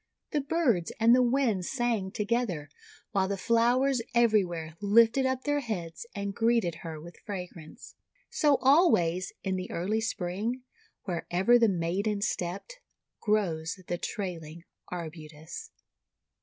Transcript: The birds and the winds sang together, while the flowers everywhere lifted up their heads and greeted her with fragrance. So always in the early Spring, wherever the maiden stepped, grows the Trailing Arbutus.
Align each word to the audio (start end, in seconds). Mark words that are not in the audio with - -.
The 0.31 0.41
birds 0.41 0.91
and 0.99 1.15
the 1.15 1.21
winds 1.21 1.69
sang 1.69 2.09
together, 2.09 2.69
while 3.11 3.27
the 3.27 3.37
flowers 3.37 4.01
everywhere 4.15 4.73
lifted 4.81 5.27
up 5.27 5.43
their 5.43 5.59
heads 5.59 6.07
and 6.15 6.33
greeted 6.33 6.77
her 6.81 6.99
with 6.99 7.19
fragrance. 7.23 7.93
So 8.31 8.57
always 8.61 9.31
in 9.43 9.57
the 9.57 9.69
early 9.69 10.01
Spring, 10.01 10.63
wherever 11.03 11.59
the 11.59 11.69
maiden 11.69 12.21
stepped, 12.23 12.79
grows 13.19 13.77
the 13.85 13.99
Trailing 13.99 14.63
Arbutus. 14.91 15.69